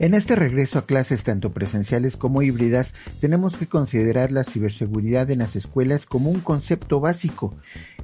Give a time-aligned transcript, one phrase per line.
[0.00, 5.40] En este regreso a clases tanto presenciales como híbridas, tenemos que considerar la ciberseguridad en
[5.40, 7.56] las escuelas como un concepto básico.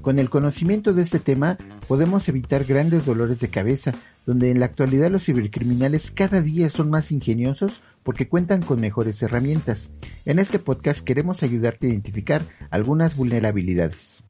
[0.03, 3.93] Con el conocimiento de este tema, podemos evitar grandes dolores de cabeza,
[4.27, 9.23] donde en la actualidad los cibercriminales cada día son más ingeniosos porque cuentan con mejores
[9.23, 9.91] herramientas.
[10.25, 14.25] En este podcast queremos ayudarte a identificar algunas vulnerabilidades.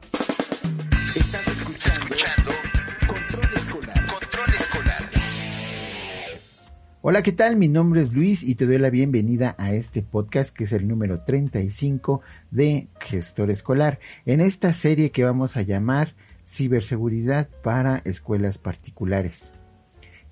[7.06, 7.56] Hola, ¿qué tal?
[7.56, 10.88] Mi nombre es Luis y te doy la bienvenida a este podcast que es el
[10.88, 13.98] número 35 de Gestor Escolar.
[14.24, 16.14] En esta serie que vamos a llamar
[16.48, 19.52] Ciberseguridad para Escuelas Particulares.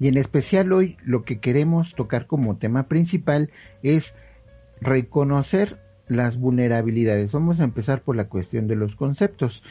[0.01, 3.51] Y en especial hoy lo que queremos tocar como tema principal
[3.83, 4.15] es
[4.81, 5.79] reconocer
[6.09, 7.33] las vulnerabilidades.
[7.33, 9.63] Vamos a empezar por la cuestión de los conceptos.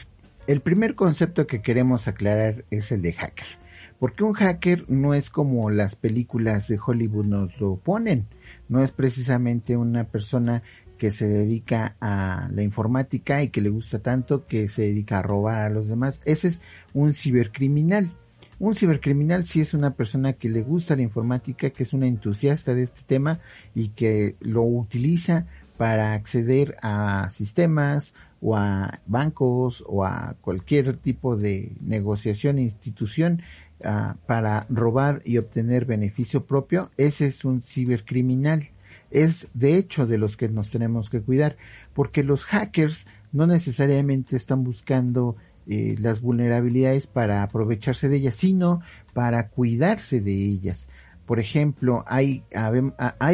[0.46, 3.61] El primer concepto que queremos aclarar es el de hacker.
[4.02, 8.26] Porque un hacker no es como las películas de Hollywood nos lo ponen.
[8.68, 10.64] No es precisamente una persona
[10.98, 15.22] que se dedica a la informática y que le gusta tanto que se dedica a
[15.22, 16.20] robar a los demás.
[16.24, 16.60] Ese es
[16.92, 18.10] un cibercriminal.
[18.58, 22.74] Un cibercriminal sí es una persona que le gusta la informática, que es una entusiasta
[22.74, 23.38] de este tema
[23.72, 31.36] y que lo utiliza para acceder a sistemas o a bancos o a cualquier tipo
[31.36, 33.42] de negociación e institución
[33.84, 38.70] Ah, para robar y obtener beneficio propio, ese es un cibercriminal.
[39.10, 41.56] Es de hecho de los que nos tenemos que cuidar,
[41.92, 45.36] porque los hackers no necesariamente están buscando
[45.66, 48.82] eh, las vulnerabilidades para aprovecharse de ellas, sino
[49.14, 50.88] para cuidarse de ellas.
[51.26, 52.44] Por ejemplo, hay,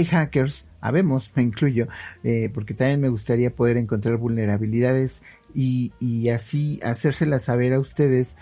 [0.06, 1.89] hackers, habemos, me incluyo,
[2.25, 5.22] eh, porque también me gustaría poder encontrar vulnerabilidades
[5.55, 8.37] y, y así hacérselas saber a ustedes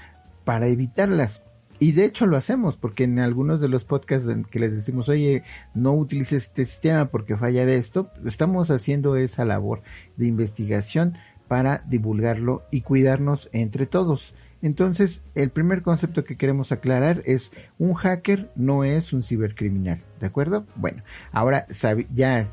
[0.44, 1.42] para evitarlas.
[1.78, 5.42] Y de hecho lo hacemos, porque en algunos de los podcasts que les decimos, oye,
[5.74, 9.82] no utilices este sistema porque falla de esto, estamos haciendo esa labor
[10.16, 11.16] de investigación
[11.48, 14.34] para divulgarlo y cuidarnos entre todos.
[14.62, 20.26] Entonces, el primer concepto que queremos aclarar es un hacker no es un cibercriminal, ¿de
[20.26, 20.66] acuerdo?
[20.76, 21.66] Bueno, ahora
[22.14, 22.48] ya eh,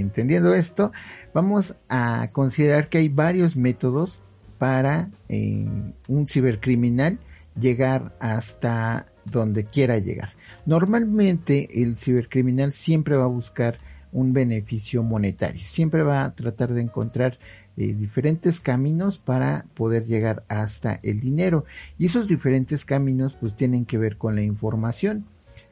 [0.00, 0.92] entendiendo esto,
[1.32, 4.20] vamos a considerar que hay varios métodos
[4.58, 5.64] para eh,
[6.08, 7.18] un cibercriminal
[7.60, 10.30] llegar hasta donde quiera llegar.
[10.66, 13.78] Normalmente el cibercriminal siempre va a buscar
[14.12, 17.38] un beneficio monetario, siempre va a tratar de encontrar
[17.76, 21.64] eh, diferentes caminos para poder llegar hasta el dinero
[21.98, 25.26] y esos diferentes caminos pues tienen que ver con la información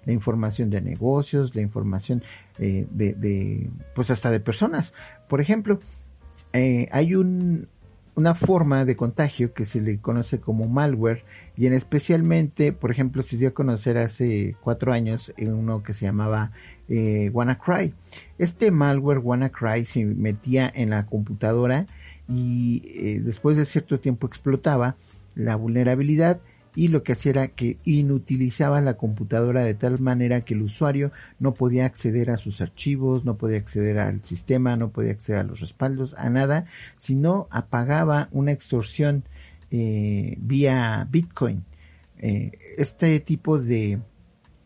[0.07, 2.23] la información de negocios, la información
[2.59, 4.95] eh, de, pues hasta de personas.
[5.29, 5.81] Por ejemplo,
[6.53, 7.69] eh, hay un,
[8.15, 11.25] una forma de contagio que se le conoce como malware
[11.57, 16.05] y en especialmente, por ejemplo, se dio a conocer hace cuatro años uno que se
[16.05, 16.53] llamaba
[16.89, 17.95] eh, WannaCry.
[18.39, 21.87] Este malware WannaCry se metía en la computadora
[22.29, 24.97] y eh, después de cierto tiempo explotaba
[25.35, 26.41] la vulnerabilidad
[26.77, 31.11] y lo que hacía era que inutilizaba la computadora de tal manera que el usuario
[31.39, 35.45] no podía acceder a sus archivos, no podía acceder al sistema, no podía acceder a
[35.45, 36.67] los respaldos, a nada,
[36.99, 39.25] sino apagaba una extorsión
[39.71, 41.65] eh, vía Bitcoin.
[42.19, 43.99] Eh, este tipo de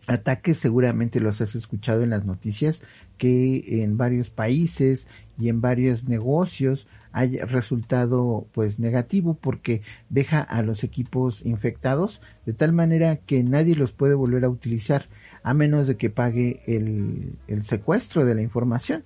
[0.07, 2.83] ataques seguramente los has escuchado en las noticias
[3.19, 10.63] que en varios países y en varios negocios haya resultado pues negativo porque deja a
[10.63, 15.09] los equipos infectados de tal manera que nadie los puede volver a utilizar
[15.43, 19.05] a menos de que pague el, el secuestro de la información.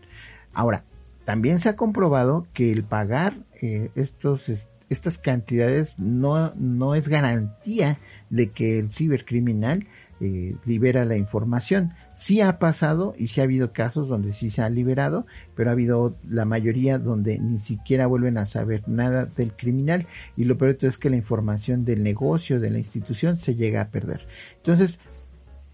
[0.53, 0.85] Ahora,
[1.25, 7.99] también se ha comprobado que el pagar eh, estos, estas cantidades no, no es garantía
[8.31, 9.87] de que el cibercriminal
[10.21, 11.93] eh, libera la información.
[12.15, 15.27] Sí ha pasado y sí ha habido casos donde sí se ha liberado,
[15.57, 20.07] pero ha habido la mayoría donde ni siquiera vuelven a saber nada del criminal
[20.37, 23.89] y lo peor es que la información del negocio, de la institución se llega a
[23.89, 24.27] perder.
[24.57, 25.01] Entonces,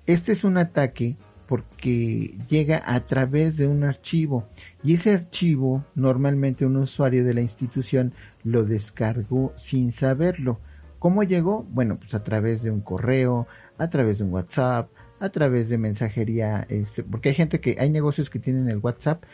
[0.06, 1.16] este es un ataque
[1.50, 4.48] porque llega a través de un archivo
[4.82, 8.14] y ese archivo normalmente un usuario de la institución
[8.44, 10.60] lo descargó sin saberlo
[11.00, 11.66] ¿Cómo llegó?
[11.70, 13.48] Bueno, pues a través de un correo,
[13.78, 17.88] a través de un WhatsApp, a través de mensajería, este, porque hay gente que, hay
[17.88, 19.24] negocios que tienen el WhatsApp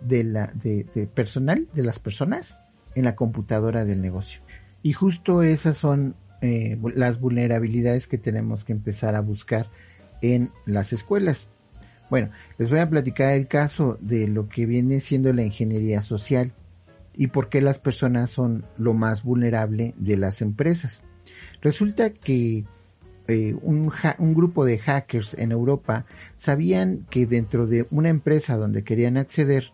[0.00, 2.60] de la, de, personal, de las personas,
[2.94, 4.40] en la computadora del negocio.
[4.84, 9.68] Y justo esas son eh, las vulnerabilidades que tenemos que empezar a buscar
[10.22, 11.48] en las escuelas.
[12.08, 16.52] Bueno, les voy a platicar el caso de lo que viene siendo la ingeniería social
[17.14, 21.02] y por qué las personas son lo más vulnerable de las empresas.
[21.62, 22.64] Resulta que
[23.28, 23.90] eh, un,
[24.34, 26.04] grupo de hackers en Europa
[26.36, 29.72] sabían que dentro de una empresa donde querían acceder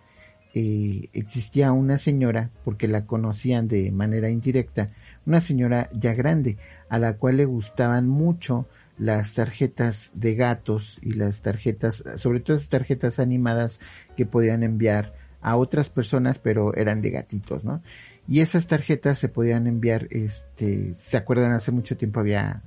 [0.55, 4.91] eh, existía una señora, porque la conocían de manera indirecta,
[5.27, 6.57] una señora ya grande,
[6.89, 8.67] a la cual le gustaban mucho
[9.03, 13.81] las tarjetas de gatos y las tarjetas, sobre todo esas tarjetas animadas
[14.17, 17.83] que podían enviar a otras personas, pero eran de gatitos, ¿no?
[18.29, 22.63] Y esas tarjetas se podían enviar, este, se acuerdan, hace mucho tiempo había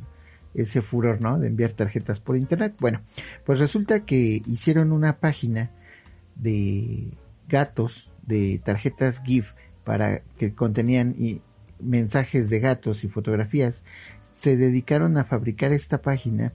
[0.54, 1.40] ese furor, ¿no?
[1.40, 2.76] De enviar tarjetas por internet.
[2.82, 3.02] Bueno,
[3.46, 5.72] pues resulta que hicieron una página
[6.36, 7.14] de
[7.48, 9.54] gatos, de tarjetas GIF,
[9.86, 11.16] para que contenían
[11.80, 13.86] mensajes de gatos y fotografías.
[14.46, 16.54] Se dedicaron a fabricar esta página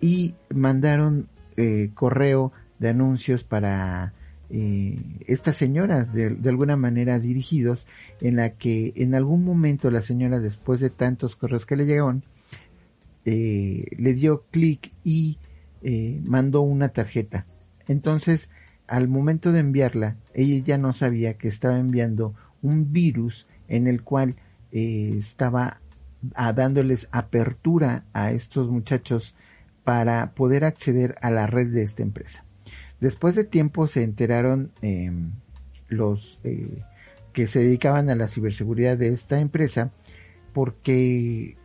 [0.00, 1.28] y mandaron
[1.58, 4.14] eh, correo de anuncios para
[4.48, 7.86] eh, estas señoras de, alguna manera dirigidos
[8.22, 12.24] en la que en algún momento la señora después de tantos correos que le llegaron
[13.26, 15.36] eh, le dio clic y
[15.82, 17.44] eh, mandó una tarjeta.
[17.88, 18.48] Entonces
[18.86, 22.32] al momento de enviarla ella ya no sabía que estaba enviando
[22.62, 24.36] un virus en el cual
[24.72, 25.82] estaba
[26.20, 29.34] dándoles apertura a estos muchachos
[29.84, 32.44] para poder acceder a la red de esta empresa
[33.00, 35.30] Después de tiempo se enteraron em,
[35.88, 36.82] los eh,
[37.32, 39.92] que se dedicaban a la ciberseguridad de esta empresa
[40.52, 41.56] porque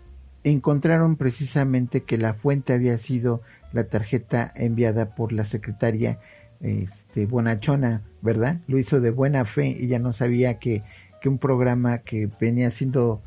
[0.44, 3.42] encontraron precisamente que la fuente había sido
[3.72, 6.20] la tarjeta enviada por la secretaria
[6.62, 8.60] este, Bonachona, ¿verdad?
[8.68, 10.84] Lo hizo de buena fe, ella no sabía que,
[11.22, 13.22] que un programa que venía siendo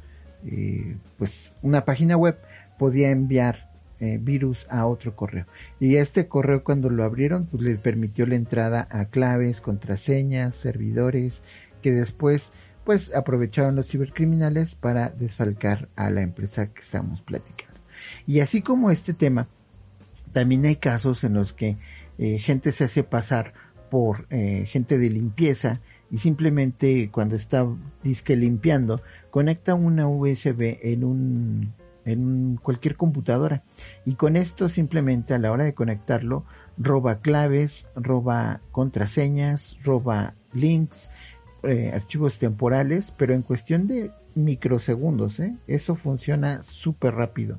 [0.47, 2.39] eh, pues una página web
[2.79, 5.47] podía enviar eh, virus a otro correo.
[5.81, 11.43] Y este correo cuando lo abrieron, pues les permitió la entrada a claves, contraseñas, servidores,
[11.83, 12.53] que después
[12.85, 17.81] pues aprovecharon los cibercriminales para desfalcar a la empresa que estamos platicando.
[18.27, 19.49] Y así como este tema,
[20.31, 21.77] también hay casos en los que
[22.19, 23.55] eh, gente se hace pasar
[23.91, 25.81] por gente de limpieza
[26.11, 27.67] y simplemente cuando está
[28.03, 29.01] disque limpiando
[29.31, 31.75] conecta una USB en un
[32.07, 33.65] en cualquier computadora.
[34.05, 36.45] Y con esto simplemente a la hora de conectarlo,
[36.79, 41.11] roba claves, roba contraseñas, roba links,
[41.65, 45.57] eh, archivos temporales, pero en cuestión de microsegundos, ¿eh?
[45.67, 47.59] Eso funciona súper rápido.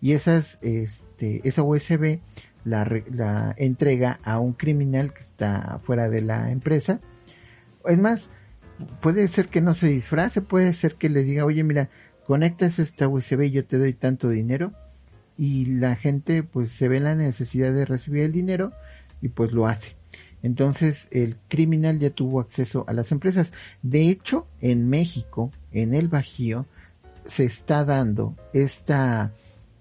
[0.00, 2.18] Y esas, este, esa USB
[2.64, 7.00] la, la entrega a un criminal que está fuera de la empresa.
[7.86, 8.30] Es más,
[9.00, 11.90] puede ser que no se disfrace, puede ser que le diga, oye, mira,
[12.26, 14.72] conectas esta USB y yo te doy tanto dinero
[15.36, 18.72] y la gente pues se ve la necesidad de recibir el dinero
[19.20, 19.96] y pues lo hace.
[20.42, 23.52] Entonces el criminal ya tuvo acceso a las empresas.
[23.82, 26.66] De hecho, en México, en el Bajío,
[27.26, 29.32] se está dando esta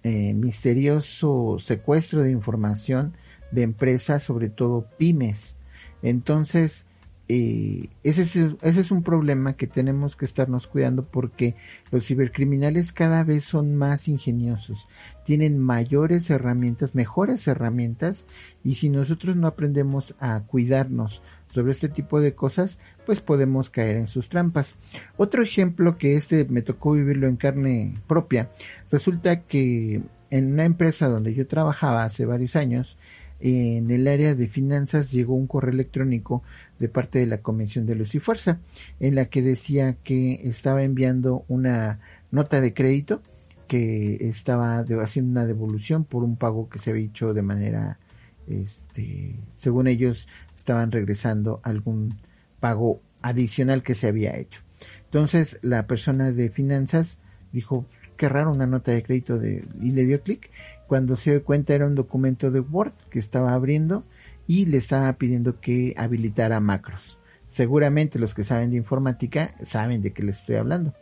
[0.04, 3.14] eh, misterioso secuestro de información
[3.52, 5.58] de empresas, sobre todo pymes.
[6.04, 6.86] Entonces,
[7.34, 11.56] eh, ese, es, ese es un problema que tenemos que estarnos cuidando porque
[11.90, 14.90] los cibercriminales cada vez son más ingeniosos,
[15.24, 18.26] tienen mayores herramientas, mejores herramientas
[18.66, 21.22] y si nosotros no aprendemos a cuidarnos
[21.54, 24.76] sobre este tipo de cosas, pues podemos caer en sus trampas.
[25.16, 28.50] Otro ejemplo que este me tocó vivirlo en carne propia,
[28.92, 32.98] resulta que en una empresa donde yo trabajaba hace varios años,
[33.42, 36.44] en el área de finanzas llegó un correo electrónico
[36.80, 38.60] de parte de la Convención de Luz y Fuerza,
[39.00, 42.00] en la que decía que estaba enviando una
[42.32, 43.22] nota de crédito
[43.68, 48.00] que estaba haciendo una devolución por un pago que se había hecho de manera,
[48.48, 52.16] este, según ellos, estaban regresando algún
[52.60, 54.62] pago adicional que se había hecho.
[55.06, 57.18] Entonces la persona de finanzas
[57.54, 57.86] dijo,
[58.18, 60.50] qué raro una nota de crédito de, y le dio clic
[60.92, 64.04] cuando se dio cuenta era un documento de Word que estaba abriendo
[64.46, 67.18] y le estaba pidiendo que habilitara macros.
[67.48, 70.94] Seguramente los que saben de informática saben de qué les estoy hablando.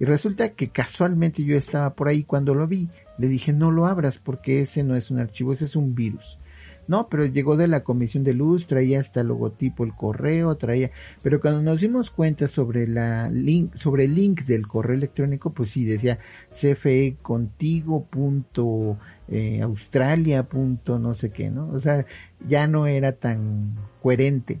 [0.00, 2.88] Y resulta que casualmente yo estaba por ahí cuando lo vi.
[3.18, 6.38] Le dije no lo abras porque ese no es un archivo, ese es un virus.
[6.86, 10.90] No, pero llegó de la Comisión de Luz, traía hasta el logotipo, el correo, traía,
[11.22, 15.70] pero cuando nos dimos cuenta sobre la link, sobre el link del correo electrónico, pues
[15.70, 16.18] sí, decía
[16.50, 18.98] cfe contigo punto
[19.28, 21.68] eh, australia punto no sé qué, ¿no?
[21.68, 22.04] O sea,
[22.46, 24.60] ya no era tan coherente.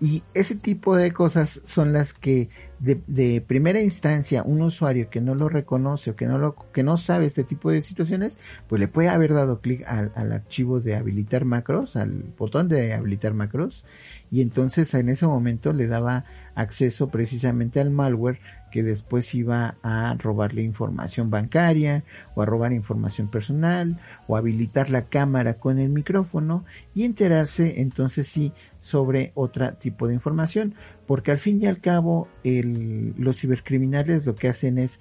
[0.00, 2.48] Y ese tipo de cosas son las que
[2.84, 6.96] de, primera instancia un usuario que no lo reconoce o que no lo que no
[6.96, 11.44] sabe este tipo de situaciones, pues le puede haber dado clic al, archivo de habilitar
[11.44, 13.84] macros, al botón de habilitar macros,
[14.30, 16.24] y entonces en ese momento le daba
[16.54, 22.02] acceso precisamente al malware que después iba a robarle información bancaria
[22.34, 28.26] o a robar información personal o habilitar la cámara con el micrófono y enterarse entonces
[28.26, 28.52] sí
[28.84, 30.74] sobre otro tipo de información
[31.06, 35.00] porque al fin y al cabo los cibercriminales lo que hacen es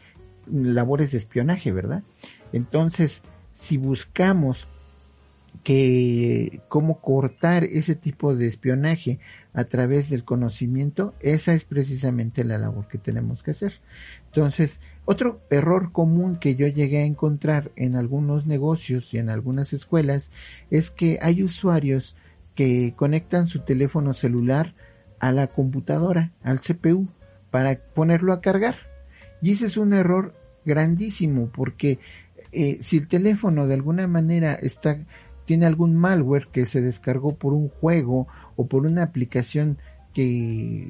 [0.52, 2.02] labores de espionaje verdad
[2.54, 3.22] entonces
[3.52, 4.68] si buscamos
[5.63, 9.20] que cómo cortar ese tipo de espionaje
[9.54, 13.74] a través del conocimiento, esa es precisamente la labor que tenemos que hacer.
[14.28, 19.72] Entonces, otro error común que yo llegué a encontrar en algunos negocios y en algunas
[19.74, 20.32] escuelas
[20.72, 22.16] es que hay usuarios
[22.55, 24.74] que conectan su teléfono celular
[25.19, 27.07] a la computadora, al CPU,
[27.51, 28.75] para ponerlo a cargar.
[29.41, 30.33] Y ese es un error
[30.65, 32.00] grandísimo porque
[32.51, 34.98] eh, si el teléfono de alguna manera está
[35.45, 39.77] tiene algún malware que se descargó por un juego o por una aplicación
[40.13, 40.88] que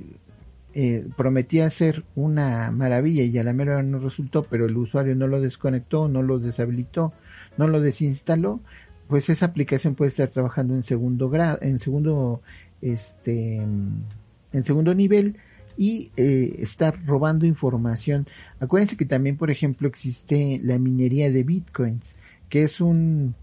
[0.73, 5.27] eh, prometía ser una maravilla y a la mera no resultó, pero el usuario no
[5.27, 7.13] lo desconectó, no lo deshabilitó,
[7.57, 8.59] no lo desinstaló,
[9.07, 12.41] pues esa aplicación puede estar trabajando en segundo grado, en segundo,
[12.81, 15.37] este, en segundo nivel
[15.77, 18.27] y eh, estar robando información.
[18.59, 22.15] Acuérdense que también, por ejemplo, existe la minería de bitcoins,
[22.49, 23.35] que es un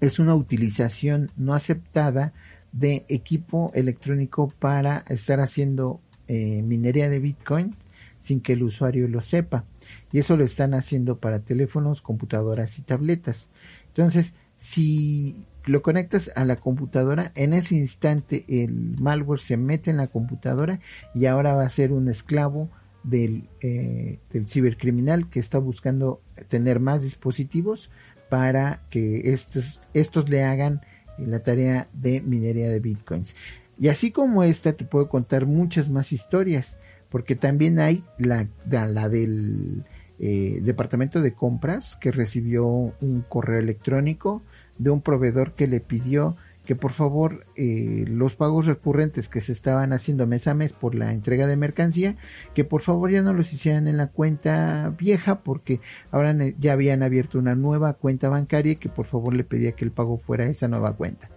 [0.00, 2.32] es una utilización no aceptada
[2.72, 7.76] de equipo electrónico para estar haciendo eh, minería de Bitcoin
[8.18, 9.64] sin que el usuario lo sepa.
[10.10, 13.50] Y eso lo están haciendo para teléfonos, computadoras y tabletas.
[13.88, 19.96] Entonces, si lo conectas a la computadora, en ese instante el malware se mete en
[19.96, 20.80] la computadora
[21.14, 22.68] y ahora va a ser un esclavo
[23.02, 27.90] del, eh, del cibercriminal que está buscando tener más dispositivos
[28.28, 30.80] para que estos, estos le hagan
[31.18, 33.34] la tarea de minería de bitcoins.
[33.78, 39.08] Y así como esta, te puedo contar muchas más historias, porque también hay la, la
[39.08, 39.84] del
[40.18, 44.42] eh, departamento de compras que recibió un correo electrónico
[44.78, 49.52] de un proveedor que le pidió que por favor eh, los pagos recurrentes que se
[49.52, 52.16] estaban haciendo mes a mes por la entrega de mercancía,
[52.54, 55.80] que por favor ya no los hicieran en la cuenta vieja porque
[56.10, 59.84] ahora ya habían abierto una nueva cuenta bancaria y que por favor le pedía que
[59.84, 61.28] el pago fuera esa nueva cuenta.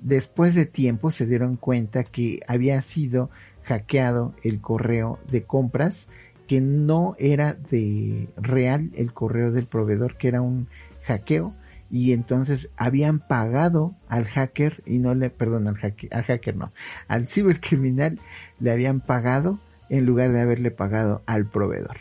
[0.00, 3.30] Después de tiempo se dieron cuenta que había sido
[3.64, 6.08] hackeado el correo de compras,
[6.52, 10.68] que no era de real el correo del proveedor, que era un
[11.04, 11.54] hackeo,
[11.90, 16.70] y entonces habían pagado al hacker y no le, perdón, al hacker, al hacker no,
[17.08, 18.18] al cibercriminal
[18.60, 21.96] le habían pagado en lugar de haberle pagado al proveedor.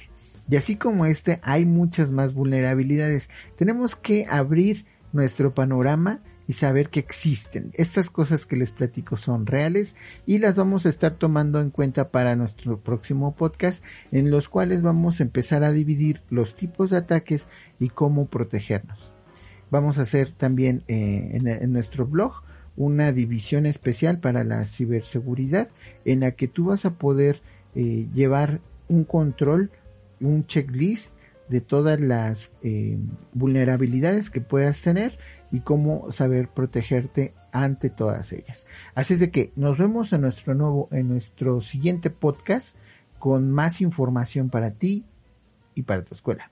[0.50, 3.30] Y así como este, hay muchas más vulnerabilidades.
[3.56, 6.20] Tenemos que abrir nuestro panorama
[6.52, 7.72] y saber que existen.
[7.76, 12.10] Estas cosas que les platico son reales y las vamos a estar tomando en cuenta
[12.10, 13.82] para nuestro próximo podcast
[14.12, 17.48] en los cuales vamos a empezar a dividir los tipos de ataques
[17.80, 19.14] y cómo protegernos.
[19.70, 22.44] Vamos a hacer también eh, en, nuestro blog
[22.76, 25.70] una división especial para la ciberseguridad
[26.04, 27.40] en la que tú vas a poder
[27.76, 29.72] eh, llevar un control,
[30.20, 31.14] un checklist
[31.48, 32.98] de todas las eh,
[33.32, 35.18] vulnerabilidades que puedas tener
[35.52, 38.66] y cómo saber protegerte ante todas ellas.
[38.96, 42.76] Así es de que nos vemos en nuestro nuevo, en nuestro siguiente podcast
[43.20, 45.06] con más información para ti
[45.76, 46.52] y para tu escuela.